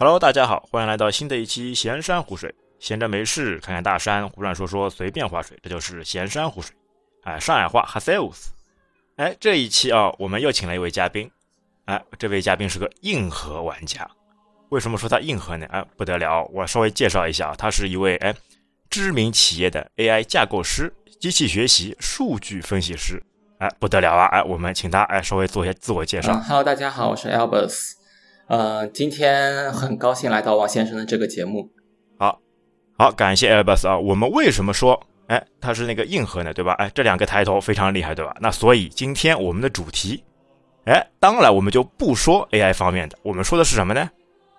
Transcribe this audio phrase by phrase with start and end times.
[0.00, 2.54] Hello，大家好，欢迎来到新的一期闲山湖水。
[2.78, 6.72] 闲着没事，看看大山，胡乱说说，随便划水，这就是闲山湖水。
[7.24, 8.52] 哎，上海话 h a s e l s
[9.16, 11.28] 哎，这一期啊，我们又请了一位嘉宾。
[11.86, 14.08] 哎，这位嘉宾是个硬核玩家。
[14.68, 15.66] 为什么说他硬核呢？
[15.68, 18.32] 哎，不得了，我稍微介绍一下，他是一位哎
[18.88, 23.20] 知名企业的 AI 架构师、机器学习数据分析师。
[23.58, 24.26] 哎，不得了啊！
[24.26, 26.38] 哎，我们请他哎稍微做一下自我介绍。
[26.42, 27.97] Hello，大家好，我是 Albus。
[28.48, 31.70] 呃，今天很高兴来到王先生的这个节目。
[32.18, 32.40] 好，
[32.96, 33.98] 好，感谢 Airbus 啊。
[33.98, 36.54] 我们为什么说哎他是那个硬核呢？
[36.54, 36.72] 对吧？
[36.78, 38.34] 哎，这两个抬头非常厉害，对吧？
[38.40, 40.24] 那所以今天我们的主题。
[40.86, 44.08] 哎，当然我们就不说 AI 方面的，我们说的是什么呢？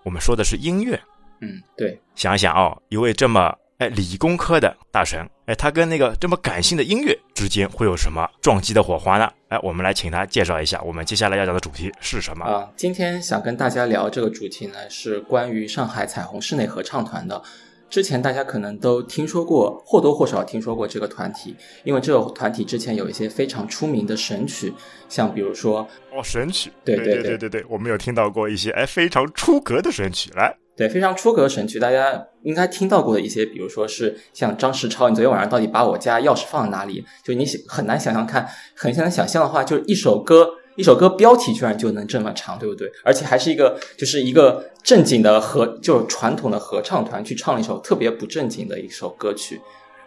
[0.03, 0.99] 我们说的是音乐。
[1.41, 1.99] 嗯，对。
[2.13, 9.31] 想一想哦，一位这么哎理工科的大神，哎，他跟那个这么感性的音乐之间会有什么撞击的火花呢？
[9.47, 12.69] 哎，我们来请他介绍一下，我们接下来要讲的主题是什么啊？
[12.75, 17.41] 今天想跟大家聊这个主题呢，是关于上海彩虹室内合唱团的。
[17.89, 21.55] 之前大家可能都听说过，或多或少听说过这个团体，
[21.85, 24.73] 因为这个团体之前有一些非常出名的神曲，
[25.07, 37.03] 像比如说哦神曲，对对对对对，我们有听到过一些哎非常出格的神曲，来，对非常出格的神曲，大家应该听到过的一些，比如说是像张世超，你昨天晚上到底把我家钥匙放在哪里？
[37.23, 40.49] 就你很难想象看，很难想象的话，就是一首歌。
[40.75, 42.89] 一首歌标题居然就能这么长，对不对？
[43.03, 49.59] 而且还是一个，就是一个正经的合，就是传统的合唱团去唱一首特别不正经的一首歌曲，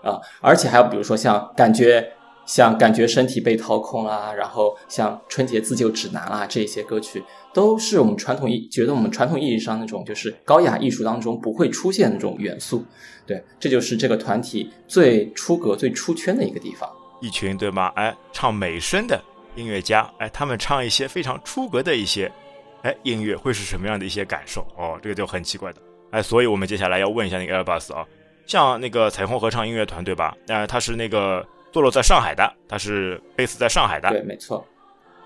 [0.02, 0.18] 啊！
[0.40, 2.12] 而且还有比如说像感觉，
[2.44, 12.84] 像感觉身体被掏空啊，然后像春节自救指南啊这些歌曲，都是我们传统意觉得我们传统意义上那种就是高雅艺术当中不会出现的那种元素。
[13.26, 16.90] 对，这就是这个团体最出格、最出圈的一个地方。
[17.20, 17.92] 一群对吗？
[17.94, 19.20] 哎，唱美声的。
[19.54, 22.32] 音乐家，哎，他们唱一些非常出格的一些，
[22.80, 24.66] 哎，音乐会是什么样的一些感受？
[24.78, 25.78] 哦，这个就很奇怪的，
[26.10, 28.02] 哎，所以我们接下来要问一下那个 Airbus 啊，
[28.46, 30.34] 像那个彩虹合唱音乐团，对吧？
[30.46, 34.64] 呃，它是那个坐落在上海的，它是 base 在上海的，对，没错。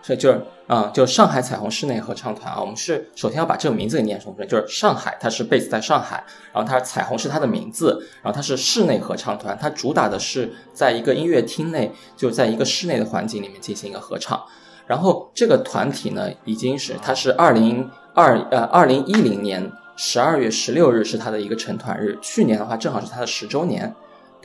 [0.03, 14.41] 所以就是，嗯，就上海彩虹室内合唱团啊，我们是首先要把这个名字给念出来，就是上海，它是 base 在上海，然后它彩虹是它的名字，然后它是室内合唱团，它主打的是在一个音乐厅内，就在一个室内的环境里面进行一个合唱。
[14.87, 23.93] 然后这个团体呢，已经是它是二零二呃二零一零年十二月十六日是它的一个成团日，去年的话正好是它的十周年。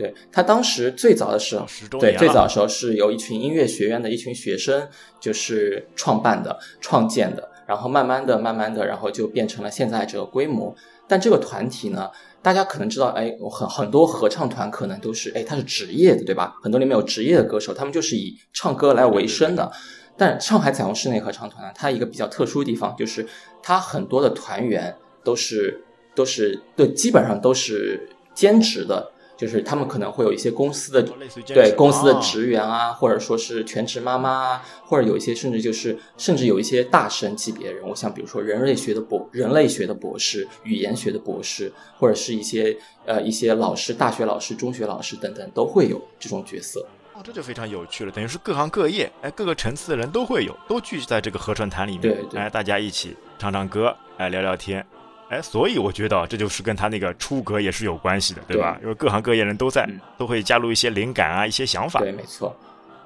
[0.01, 1.66] 对他当时最早的时候，
[2.00, 4.88] 对最早的时候是由一群音乐学院的一群学生
[5.19, 10.75] 就是创办的、创建的，然后慢慢的、慢慢的，然后就变成了现在这个规模。
[11.07, 12.09] 但这个团体呢，
[12.41, 16.56] 大家可能知道，哎，很很多合唱团可能都是，哎，他是职业的，对吧？
[16.63, 19.69] 很多里面有职业的歌手，他们就是以唱歌来为生的。
[20.16, 23.28] 但上海彩虹室内合唱团呢，它一个比较特殊的地方就是，
[23.62, 25.83] 它很多的团员都是
[26.16, 29.10] 都是对，基本上都是兼职的。
[29.41, 31.02] 就是他们可能会有一些公司的
[31.47, 46.85] 对公司的职员啊，或者说是全职妈妈啊，或者有一些甚至就是甚至有一些大神级别人物，像比如说人类学的博人类学的博士、语言学的博士，或者是一些呃一些老师、大学老师、中学老师等等，都会有这种角色。
[47.16, 54.85] 哦，这就非常有趣了，等于是各行各业，哎，各个层次的人都会有，都聚集在这个合唱团里面，对，哎，大家一起唱唱歌，哎，聊聊天。
[55.31, 58.78] 哎，所以我觉得这就是跟他那个出格也是有关系的，对吧？
[58.81, 59.88] 因为各行各业人都在，
[60.18, 62.02] 都会加入一些灵感啊，一些想法。
[62.02, 62.53] 对，没错，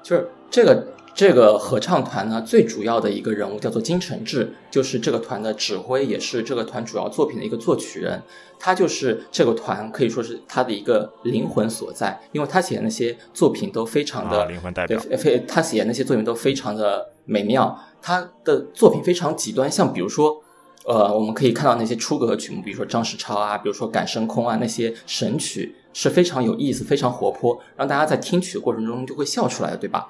[0.02, 8.20] 就是这个这个合唱团呢，最主要的一个人物叫做金承志，就是这个团的指挥，也是这个团主要作品的一个作曲人。
[8.58, 17.78] 他就是这个团可以说是他的一个灵魂所在，因为他写的那些作品都非常的灵魂代表，非他写的那些作品都非常的美妙。
[18.02, 20.42] 他的作品非常极端，像比如说。
[20.86, 30.08] 呃，我们可以看到那些出格的曲目，比如说张世超啊，比如说《赶升空》啊，那些神曲是非常有意思、非常活泼，让大家在听曲的过程中就会笑出来的，对吧？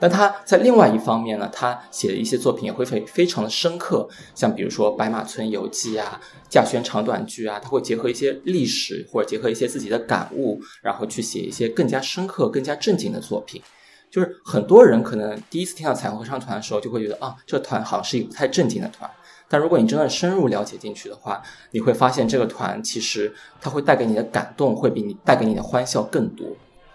[0.00, 6.20] 但他在另外一方面呢，他写的一些作品也会非非常的深刻，像比如说《白马村游记》啊，
[6.52, 13.62] 《稼轩长短句》啊，他会结合一些历史或者结合一些自己的感悟，然后去写一些更加深刻、更加正经的作品。
[14.10, 19.08] 就是很多人可能第一次听到彩虹合唱团的时候，就会觉得啊，这个团好像是一个不太正经的团。
[19.48, 21.40] 但如果你真的深入了解进去的话，
[21.70, 26.46] 你会发现这个团其实它会带给你的感动，会比你带给你的欢笑更多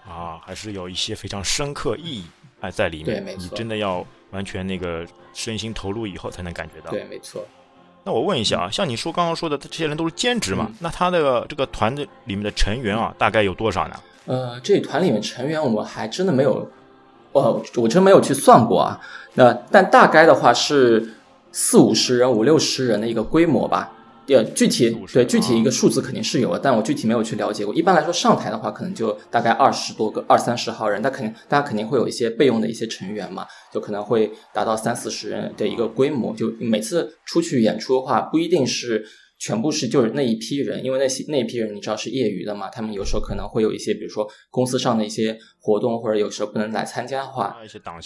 [0.06, 2.26] 啊，还是有一些非常深刻意义
[2.60, 3.06] 哎在里面。
[3.06, 6.92] 对，没错，你真的要完全那个身心投入以后才能感觉到。
[6.92, 7.42] 对，没错。
[8.04, 10.70] 那我问一下啊，像你说刚刚说的，这些人都是兼职嘛？
[10.80, 13.96] 那他的这个团的里面的成员啊，大概有多少呢？
[14.26, 16.70] 呃，这团里面成员我还真的没有，
[17.32, 19.00] 哦，我真没有去算过啊。
[19.36, 21.14] 那但大概的话是。
[21.52, 23.92] 四五十人、五六十人的一个规模吧，
[24.28, 27.74] 呃具体对具体一个数字肯定是有的，但我具体没有去了解过。
[27.76, 36.34] 一般来说，上台的话可能就大概二十多个、二三十号人，那肯定大家肯定会有一些备用的一些成员嘛，就可能会达到三四十人的一个规模。
[36.36, 39.06] 就每次出去演出的话，不一定是。
[39.42, 47.58] 全部是就是那一批人，因为那些那一批人你知道是业余的嘛，他们有时候可能会有一些，比如说公司上的一些活动，或者有时候不能来参加的话，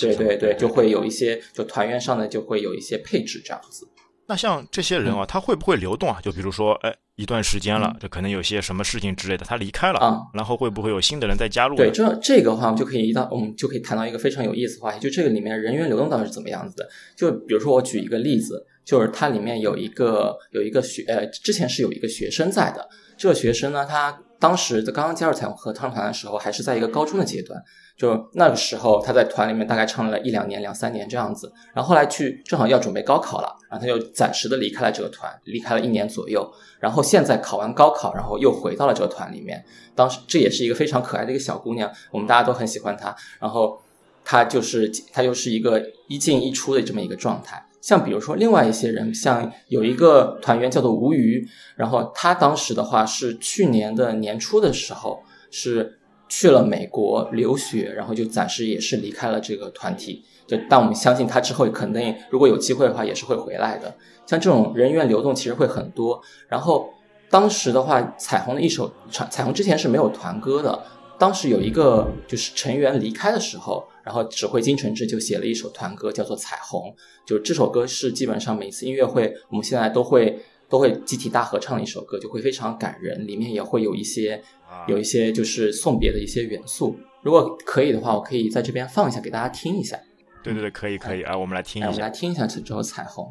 [0.08, 3.86] 对对对，就会有一些就团员上的就会有一些配置这样子。
[4.28, 6.20] 那像这些人啊，他会不会流动啊？
[6.22, 11.76] 就比如说，哎，一段时间了，这可能有些什么事情之类的，他离开了啊，然后会不会有新的人再加入？
[11.76, 16.88] 对，这这个话，我们就可以一到我们就可以谈到一个非常有意思的话题，就这个里面人员流动到底是怎么样子的？
[17.16, 18.66] 就比如说我举一个例子。
[18.86, 22.88] 就是它里面有一个有一个学呃，之前是有一个学生在的。
[23.18, 27.60] 这个学生呢，他当时在刚刚加入彩虹合唱团的时候，还是在一个高中的阶段。
[27.98, 31.52] 就那个时候，他在团里面大概唱了一两年、两三年这样子。
[31.74, 36.46] 然后后来去正好要准备高考了，然后他就暂时的离开了这个团，离开了一年左右。
[36.80, 39.64] 然后现在考完高考，然后又回到了这个团里面。
[39.96, 43.16] 当时这也是一个非常可爱的一个小姑娘，我们大家都很喜欢她。
[43.40, 43.82] 然后
[44.26, 47.66] 她就是她就是一个一进一出的这么一个状态。
[47.82, 55.22] 像比如说另外一些人，像有一个团员叫做吴瑜，然后他当时的话是去年的年初的时候
[55.52, 56.00] 是
[56.38, 60.22] 去了美国留学，然后就暂时也是离开了这个团体。
[60.46, 63.96] 就但我们相信他之后肯定如果有机会的话也是会回来的。
[64.26, 66.22] 像这种人员流动其实会很多。
[66.50, 66.90] 然后
[67.30, 70.84] 当时的话，彩虹的一首彩彩虹之前是没有团歌的。
[71.18, 76.82] 当时有一个就是成员离开的时候，然后指挥金承志就写了一首团歌，叫做《彩虹》。
[77.26, 80.38] 就这首歌是基本上每次音乐会，我们现在都会
[80.68, 83.26] 都会集体大合唱的一首歌，就会非常感人。
[83.28, 84.42] 里面也会有一些
[84.88, 86.98] 有一些就是送别的一些元素。
[87.22, 89.98] 如果可以的话，我可以在这边放一下给大家听一下。
[90.44, 91.88] 对对对，可以可以啊，我们来听一下。
[91.90, 93.26] 我们来听一下这首《彩虹》。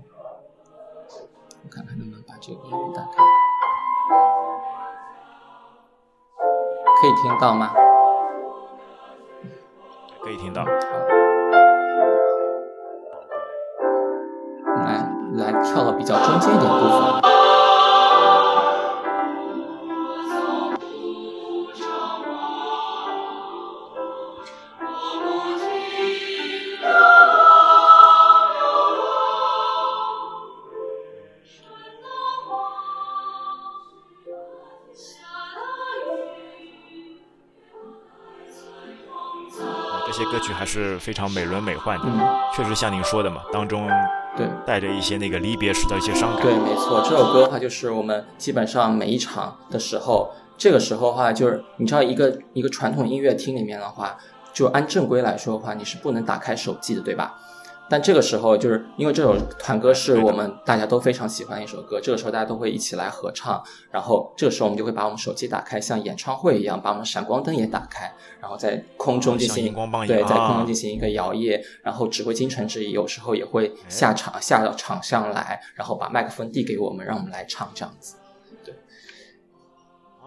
[1.63, 3.23] 我看看能不能把这个音乐打开。
[7.01, 7.73] 可以听到吗？
[10.23, 10.65] 可以听到。
[10.65, 11.24] 来
[15.37, 17.23] 来，跳到比较中间一点部分。
[40.07, 42.05] 这些歌曲还是非常美轮美奂的，
[42.55, 43.91] 确实像您说的嘛，当中
[44.37, 46.43] 对带着一些那个离别时的一些伤感。
[46.43, 54.17] 对，没错，这首歌的话，就是我们基本上每一场的时候，这个时候的话，就是你知道，一个一个传统音乐厅里面的话，
[54.53, 57.35] 就按正规来说的话，你是不能打开手机的，对吧？
[57.89, 68.11] 但这个时候，就是因为这首团歌是我们大家都非常喜欢的一首歌，这个时候大家都会一起来合唱，然后这个时候我们就会把我们手机打开，像演唱会一样，把我们闪光灯也打开，
[68.41, 69.75] 然后在空中进行
[70.07, 78.17] 对，在空中进行一个摇曳，然后指挥金城志有时候也会下场下到场上来，然后把麦克风递给我们，让我们来唱这样子。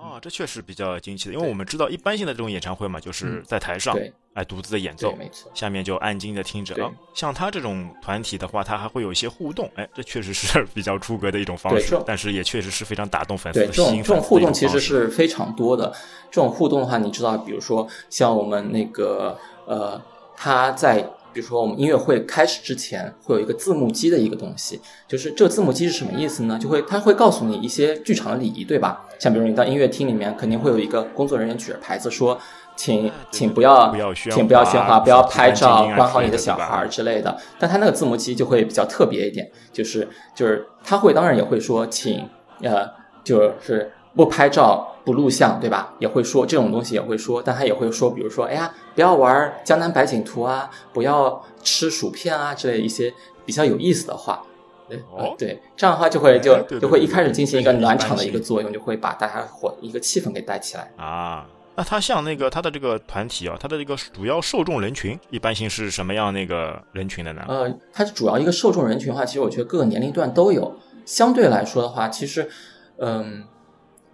[0.10, 3.98] 对，哦，这确实比较惊奇的，因为我们知道一般性的这种演唱会嘛，就是在台上。
[4.34, 5.18] 哎独自的演奏，
[5.56, 6.76] 下面就安静的听着。
[7.16, 14.04] 像他这种团体的话，他还会有一些互动，哎，这确实是 比较出格的一种方式，但是也确实是非常打动粉丝的心。
[14.04, 15.92] 这种互动其实是非常多的。
[16.30, 20.00] 这种互动的话，你知道，比如说像我们那个呃，
[20.36, 26.58] 他在比如说我们音乐会开始之前会有一个字幕机的一个东西，就是这个字幕机是什么意思呢？
[26.60, 29.06] 就会它会告诉你一些剧场的礼仪，对吧？
[29.20, 32.38] 像比如你到音乐厅里面，肯定会有一个工作人员举着牌子说。
[32.80, 33.92] 请请不要，
[34.30, 37.36] 请不要喧哗，不要拍照，管好你的小孩之类的。
[37.58, 42.30] 但他那个字幕机就会比较特别一点，就是就是他会当然也会说，请
[42.62, 42.88] 呃
[43.24, 45.94] 就是不拍照不录像，对吧？
[46.00, 53.14] 也会说这种东西也会说，但他也会说，比如说，哎呀，不要玩江南百景图啊，不要吃薯片啊之类一些
[53.46, 54.44] 比较有意思的话。
[54.90, 55.00] 对，
[55.38, 61.46] 对，这样的话就会就就会一开始进行一个暖场的一个作用，就会把大家伙一个气氛给带起来啊。
[61.76, 67.46] 那他像那个他的这个团体啊，他的这个主要受众人群一般性是什么样那个人群的呢？
[67.48, 70.76] 呃，它主要一个受众人群的话，其实我觉得各个年龄段都有。
[71.06, 72.50] 相对来说的话，其实，
[72.98, 73.46] 嗯，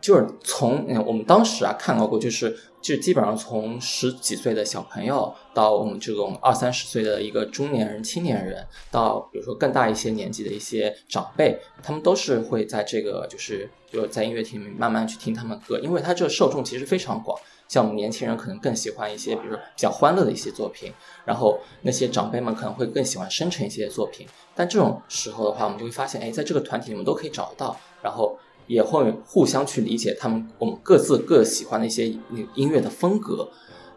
[0.03, 17.39] 就是从我们当时啊看到过，就是就基本上从十几岁的小朋友到我们这种二三十岁的一个中年人、青年人，到比如说更大一些年纪的一些长辈，他们都是会在这个就是就在音乐厅里面慢慢去听他们歌，因为他这个受众其实非常广。
[17.69, 20.91] 像我们年轻人可能更喜欢一些，比如说比较欢乐的一些作品，
[21.23, 24.27] 然后那些长辈们可能会更喜欢深沉一些作品。
[24.53, 27.75] 但这种时候的话，我们就会发现，哎，在这个团体里面都可以找到。
[28.03, 32.07] 然后也会互相去理解他们我们各自各喜欢的一些
[32.55, 33.49] 音乐的风格，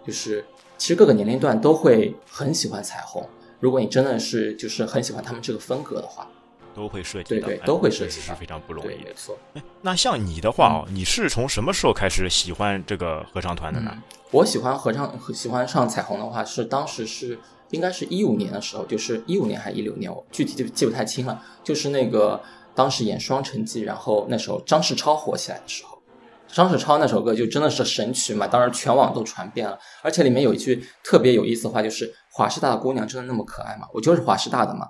[0.07, 0.45] 就是
[0.77, 3.27] 其实各个年龄段都会很喜欢彩虹。
[3.61, 6.29] 如果你真的是就是很喜欢他们这个风格的话，
[6.75, 8.89] 都会涉及对对都会涉及，是非常不容易。
[9.03, 9.39] 没错。
[9.81, 13.97] 那像你的话哦，你是从什么时候开始喜欢这个合唱团的呢？
[14.31, 17.39] 我喜欢合唱，喜欢上彩虹的话，是当时是
[17.71, 21.43] 应该是一五年的时候，就是一五年还是一六年，我具体就记不太清了。
[21.65, 22.39] 就是那个
[22.77, 25.99] 当时演《双城记》，然后那时候张世超火起来的时候，
[26.47, 29.79] 张世超那首歌就真的是神曲嘛，当时全网都传遍了。
[30.03, 34.87] 而且里面有一句特别有意思的话，就是“华师大的姑娘真的那么可爱吗？”我就是华师大的嘛。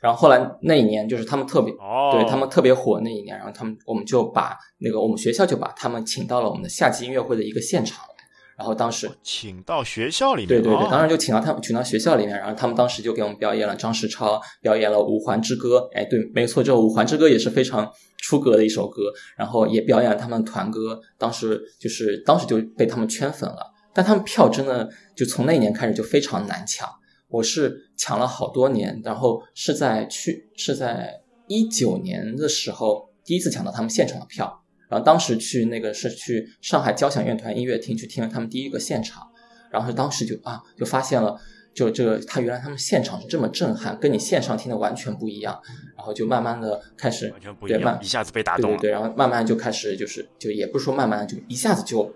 [0.00, 1.72] 然后后来那一年，就是他们特别，
[2.12, 8.17] 对他们特别火那一年，然后他们我们就把那个我们学校就把他们请到了我们的夏季音乐会的一个现场来。
[8.58, 26.88] 然后当时请到学校里面，对对对，当时就请到他们，请到学校里面，然后他们当时就给我们表演了张世超表演了《五环之歌》，哎，对，没错，这《五环之歌》也是非常出格的一首歌，然后也表演了他们团歌，当时就是当时就被他们圈粉了，但他们票真的就从那一年开始就非常难抢。
[27.28, 31.12] 我是抢了好多年，然后是在去是在
[31.46, 39.28] 一九年的时候第一次抢到他们现场的票，然后当时去那个是去上海交响乐团音乐厅去听了他们第一个现场，
[39.70, 41.38] 然后当时就啊就发现了，
[41.74, 45.60] 就这个他原来他们现场是这么震撼，跟你线上听的完全不一样，
[45.96, 52.14] 然后就慢慢的开始完全不一样，一下子被打动了，对对，然后慢慢就开始就是就也不是说慢慢就一下子就。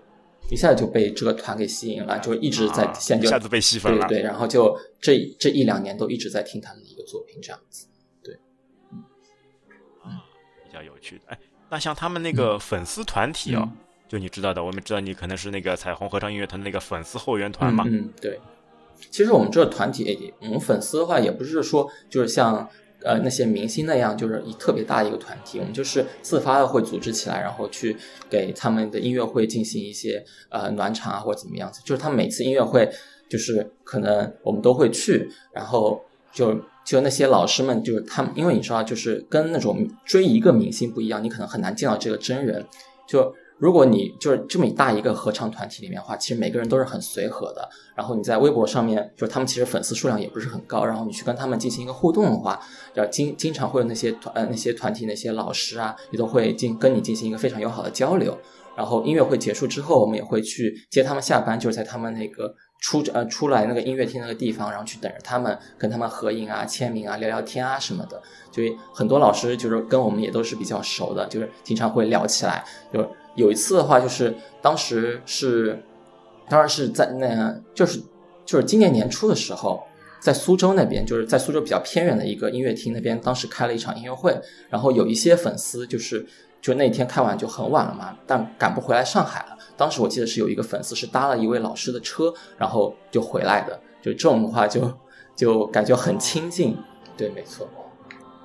[0.51, 7.87] 一下子就被这个团给吸引了，就一直在现一下子被吸粉了，对对，然后就这这一两年都一直在听他们的一个作品，这样子，
[8.21, 8.35] 对，
[10.03, 10.19] 啊，
[10.65, 11.23] 比较有趣的。
[11.27, 11.39] 哎，
[11.73, 13.67] 那像他们那个粉丝团体哦，
[14.07, 18.39] 就你知道的，我们知道你可能是那个彩虹合唱音乐团那个粉丝后援团嘛，嗯，对。
[19.09, 22.69] 其实我们这个团体，我们粉丝的话，也不是说就是像。
[23.05, 27.97] 呃，那些明星那样，就是一特别大一个团体，我们就是自发的会组织起来，然后去
[28.29, 31.81] 给他们的音乐会进行一些呃暖场啊，或者怎么样子。
[31.83, 32.89] 就是他们每次音乐会，
[33.29, 36.01] 就是可能我们都会去，然后
[36.31, 42.65] 就就那些老师们，就是他们，因为你知道，就是跟那种追一个明星不一样，你可能很难见到这个真人，
[43.07, 43.33] 就。
[43.59, 47.69] 如果你就是这么大一个合唱团体里面的话，其实每个人都是很随和的。
[47.95, 50.83] 然后你在微博上面，就他们其实粉丝数量也不是很高。
[50.83, 52.59] 然后你去跟他们进行一个互动的话，
[52.95, 58.37] 要经经常会有那些团呃那些团体那些老师啊，也都会进跟你进行一个非常友好的交流。
[58.75, 68.21] 然后音乐会结束之后，我们也会去接他们下班，就是在他们那个出呃出来那个音乐厅那个地方，然后去等着他们，跟他们合影啊、签名啊、聊聊天啊什么的。
[68.51, 68.61] 就
[68.93, 72.63] 很多老师就是跟我们也都是比较熟的，就是经常会聊起来，
[72.93, 73.09] 就。
[73.35, 75.81] 有一次的话，就是当时是，
[76.47, 77.99] 当然是在那，就是
[78.45, 79.83] 就是今年年初的时候，
[80.19, 86.23] 在苏州那边，就是在苏州比较偏远的一个音乐厅那边，当时开了一场音乐会，然后有一些粉丝就是
[86.63, 89.57] 就那天开完就很晚了嘛，但赶不回来上海了。
[89.75, 94.89] 当时我记得是有一个粉丝是搭了一位老师的车，然后就回来的，就这种的话就
[95.35, 96.77] 就感觉很亲近，
[97.17, 97.67] 对，没错。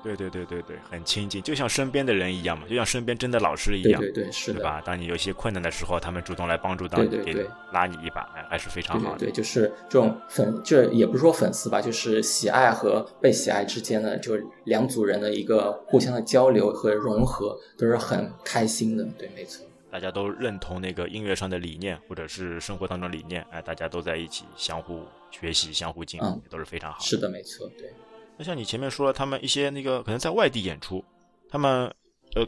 [0.03, 4.81] 对对对对对，很亲近，就像身边的人一样嘛，就像身边真的老师一样，对对对，是的，吧？
[4.85, 9.19] 当你有一些困难的时候，他们主动来帮助到你，给拉你一把，哎，还是非常好的。
[9.19, 19.03] 对，就是这种粉，这也不是说粉丝吧，就是喜爱和被喜爱之间的，就是两组人的一个互相的交流和融合，都是很开心的。
[19.17, 26.99] 对，没错，大家都认同那个音乐上的理念，或者是生活当中理念，哎，大家都在一起相互学习、相互进步，都是非常好。
[26.99, 27.91] 是的，没错，对。
[28.39, 31.03] 那像你前面说了，他们一些那个可能在外地演出，
[31.49, 31.93] 他们
[32.35, 32.45] 呃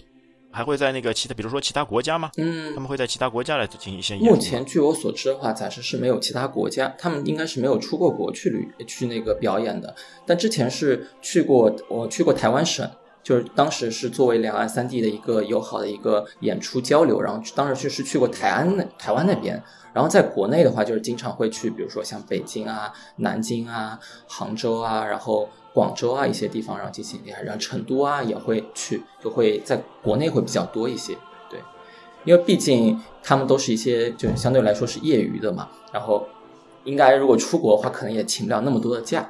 [0.50, 2.32] 还会在那个其他，比如说其他国家吗？
[2.38, 4.34] 嗯，他们会在其他国家来进行一些演出。
[4.34, 9.94] 目前据我所知的话，暂时是没有其他国家，他们应该是没有出过国去旅去那个表演的。
[10.26, 12.90] 但之前是去过，我去过台湾省，
[13.22, 19.62] 就是当时是作为两岸三地的一个友好的一个演出交流，然后当时就是去过台湾那台湾那边。
[19.94, 25.50] 然后在国内的话，就是经常会去，比如说像北京啊、南京啊、杭州啊，然后。
[25.74, 31.18] 广州啊，一些地方然后进行厉害，然后成都啊也会去，就会在国内会比较多一些，
[31.50, 31.60] 对，
[32.26, 36.28] 因为毕竟他们都是一些就相对来说是业余的嘛，然后
[36.84, 39.30] 应该如果出国的话，可能也请不了那么多的假，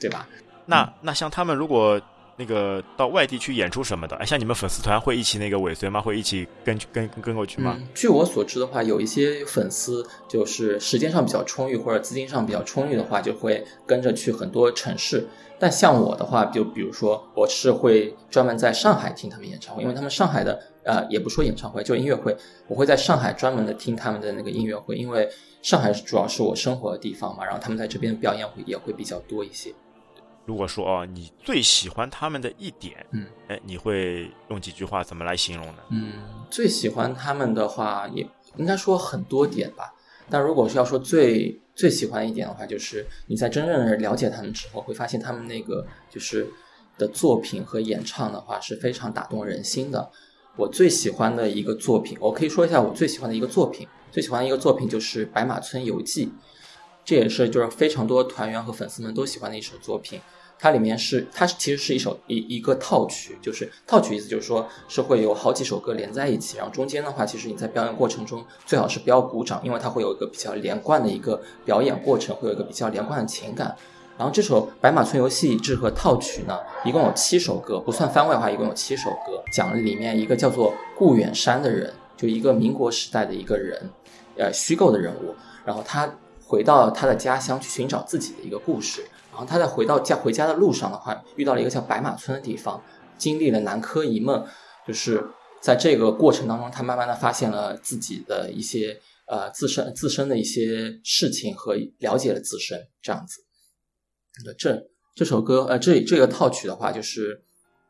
[0.00, 0.26] 对吧？
[0.66, 2.00] 那那像他们如果。
[2.36, 6.00] 那个到外地去演出什么的，哎，像你们粉丝团会一起那个尾随吗？
[6.00, 7.78] 会一起跟跟跟过去吗？
[7.94, 15.26] 据我所知的话，有一些粉丝就是时间上比较充裕或者资金上比较充裕的话，就会跟着去很多城市。
[15.58, 22.36] 但像我的话，就比如说我是会专门在上海听他们演唱会，因为他们上海的呃也不说演唱会，就音乐会，
[22.68, 25.26] 我会在上海专门的听他们的那个音乐会，因为
[25.62, 29.72] 上海主要是我生活的地方嘛，然后他们在这边表演会也会比较多一些。
[30.46, 35.82] 如果说哦，你最喜欢他们的一点，嗯，哎，你会用几句话怎么来形容呢？
[35.90, 36.12] 嗯，
[36.48, 38.26] 最喜欢他们的话，也
[38.56, 39.92] 应该说很多点吧。
[40.30, 46.46] 但如果是要说最最喜欢一点的话，就是你在真正的了解他们之后，会发现他们那个就是
[46.96, 50.10] 的作品和演唱的话是非常打动人心的。
[50.56, 53.86] 我最喜欢的一个作品，我可以说一下我最喜欢的一个作品。
[54.10, 56.26] 最喜欢的一个作品就是《白马村游记》，
[57.04, 60.18] 这也是就是非常多团员和粉丝们都喜欢的一首作品。
[60.58, 73.76] 它里面是，它其实是一首一一个套曲，就是套曲意思就是说是会有好几首歌连在一起，然后中间的话，其实你在表演过程中最好是不要鼓掌，因为它会有一个比较连贯的一个表演过程，会有一个比较连贯的情感。
[74.18, 83.90] 然后这首《白马村游戏》这个套曲呢，一共有七首歌，不算番外的话，一共有七首歌，讲了里面一个叫做顾远山的人，就一个民国时代的一个人，
[84.38, 85.34] 呃，虚构的人物，
[85.66, 86.10] 然后他
[86.46, 89.06] 回到他的家乡去寻找自己的一个故事。
[89.36, 92.82] 然后他在回到家回家的路上的话，遇到了一个叫白马村的地方，
[93.18, 94.42] 经历了南柯一梦，
[94.88, 95.22] 就是
[95.60, 103.44] 在这个过程当中，他慢慢的发现了自己的一些呃自身自身的一些事情和了解了自身这样子。
[104.56, 107.42] 这这首歌呃这这个套曲的话，就是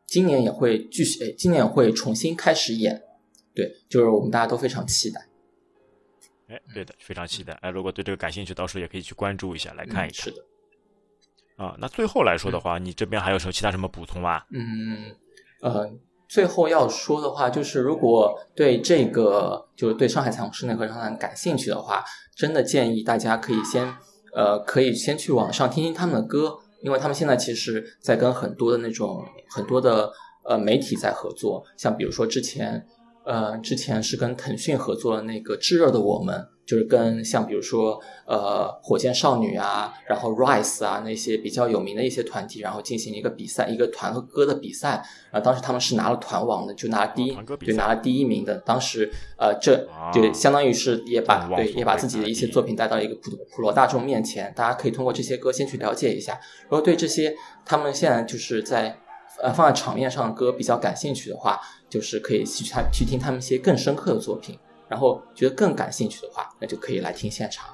[0.05, 3.01] 今年也会继续，哎，今年也会重新开始演，
[3.55, 5.29] 对，就是我们大家都非常期待。
[6.49, 7.53] 哎，对的，非常期待。
[7.61, 10.25] 哎，如果对这个感兴趣，到时候也可以去关注一下，来看一看。
[10.25, 10.43] 是的。
[11.57, 14.43] 啊，那最后来说的话，你这边还有什么其他什么补充吗？
[14.51, 15.11] 嗯，
[15.61, 15.91] 呃，
[16.29, 22.03] 最后要说的话就是，如果对这个就是对上海彩虹室内合唱团感兴趣的话，
[22.35, 23.91] 真的建议大家可以先
[24.35, 30.11] 呃，可以先去网上听听他们的歌，因为他们现在其实在跟很多的那种很多的
[30.45, 32.85] 呃媒体在合作，像比如说之前
[33.27, 36.35] 呃之前是跟腾讯合作的那个《炙热的我们》。
[36.67, 45.01] 就是跟像比如说呃火箭少女啊，然后 Rise 啊那些比较有名的一些团体，然后进行一个比赛，一个团和歌的比赛。
[45.31, 48.57] 然后当时他们是拿了团王的，就拿了第一，对，拿了第一名的。
[48.65, 56.37] 当时呃，这就相当于是也把对也把自己的一些作品带到一个普普罗大众面前，大家可以通过这些歌先去了解一下。
[56.63, 58.99] 如果对这些他们现在就是在
[59.41, 64.57] 呃放在场面上的歌比较感兴趣的话，就是可以去他去听他们一些更深刻的作品。
[64.89, 67.73] 然后觉得更感兴趣的话，那就可以来听现场了。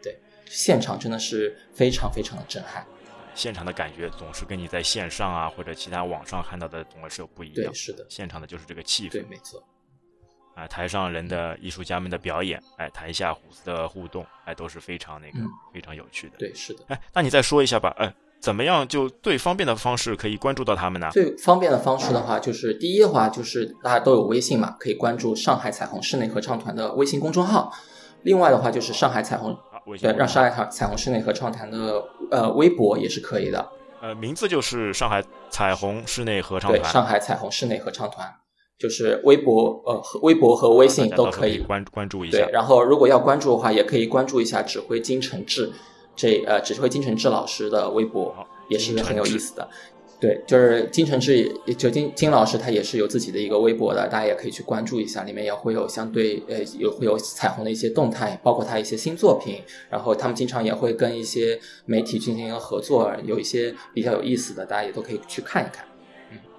[0.00, 2.86] 对，现场真的是非常非常的震撼。
[3.34, 7.64] 现场的感觉总是跟你在线上啊或者其他网上看到的总是有不一样。
[7.66, 9.10] 对，是的，现场的就是这个气氛。
[9.10, 9.60] 对，没错。
[10.54, 15.38] 啊，台上人的艺术家们的表演，哎，台下虎子的互动，哎，都是非常那个
[15.74, 16.36] 非常有趣的。
[16.38, 16.84] 对，是的。
[16.86, 18.14] 哎，那你再说一下吧，哎。
[18.42, 21.08] 怎么样就最方便的方式可以关注到他们呢？
[21.12, 27.72] 最方便的方式的话，就是第一的话就是大家都有微信嘛，可以关注上海彩虹室内合唱团的微信公众号。
[28.22, 29.56] 另外的话就是上海彩虹，
[30.00, 32.02] 对，让上海彩彩虹室内合唱团的
[32.32, 33.64] 呃微博也是可以的。
[34.00, 36.82] 呃，名字就是上海彩虹室内合唱团。
[36.82, 38.28] 对，上海彩虹室内合唱团，
[38.76, 42.38] 就是微博呃微博和微信都可以关关注一下。
[42.38, 45.72] 对，然后如果要关注的话，也可以关注一下指挥金承志。
[46.14, 48.34] 这呃，指挥金承志老师的微博
[48.68, 49.68] 也是很有意思的，
[50.20, 65.84] 对，就是金承志，就金金老师他也是有自己的一个微博的，大家也可以去关注一下，里面也会有相对呃有会有彩虹的一些动态，包括他一些新作品，然后他们经常也会跟一些媒体进行一个合作，有一些比较有意思的，大家也都可以去看一看。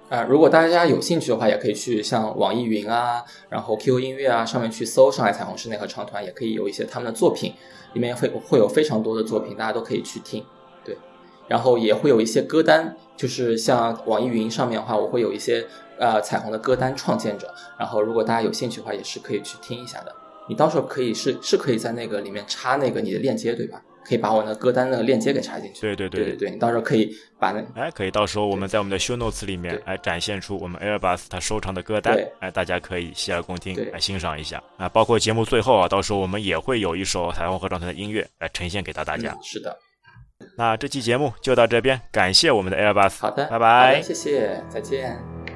[0.08, 7.54] 啊，如果大家有兴趣的话，也可以去像网易云啊，然后 QQ 音乐啊上面去搜上海彩虹室内合唱团，也可以有一些他们的作品。
[7.94, 10.44] 里面会会有非常多的作品，大家都可以去听，
[10.84, 10.98] 对，
[11.46, 15.64] 然后也会有一些歌单，就是像网易云上面的话，我会有一些
[16.00, 20.12] 呃彩虹的歌单创建者，然后如果大家有兴趣的话，也是可以去听一下的。
[20.48, 23.80] 你到时候可以是是可以在那个里面插那个你的链接，对吧？
[24.04, 25.80] 可以把我那歌单那个链接给插进去。
[25.80, 34.88] 对对对对对，你到时候可以把那哎，可以到时候我们在我们的 show notes 里面哎展现出我们 Airbus 它收藏的歌单，哎，大家可以洗耳恭听来欣赏一下啊。
[34.88, 39.36] 包括节目最后啊，到时候我们也会有一首彩虹合唱团的音乐来呈现给到大家。
[39.42, 39.76] 是的，
[40.56, 43.18] 那这期节目就到这边，感谢我们的 Airbus。
[43.18, 45.53] 好的，拜拜，谢谢，再见。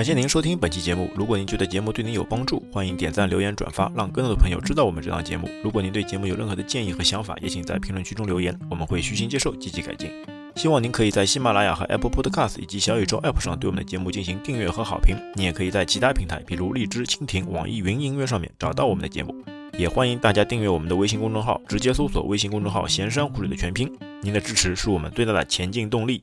[0.00, 1.10] 感谢您收听本期节目。
[1.14, 5.46] 如果您觉得节目对您有帮助，欢迎点赞、留言、转发，让更多的朋友知道我们这档节目。
[5.62, 10.10] 如果您对节目有任何的建议和想法，也请在评论区中留言，我们会虚心接受，积极改进。
[10.56, 15.14] 希望您可以在喜马拉雅和 Apple Podcast 以及小宇宙 App 上对我们的节目进行订阅和好评。
[15.34, 19.34] 你也可以在其他平台，比如荔枝、蜻蜓、网易云音乐上面找到我们的节目。
[19.76, 23.90] 也欢迎大家订阅我们的微信公众号，直接搜索微信公众号“闲山湖水”的全拼。
[24.22, 26.18] 您的支持是我们最大的前进动力。